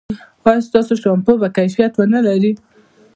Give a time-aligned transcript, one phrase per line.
[0.47, 2.51] ایا ستاسو شامپو به کیفیت و نه لري؟